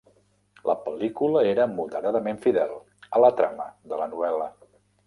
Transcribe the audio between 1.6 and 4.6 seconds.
moderadament fidel a la trama de la novel·la.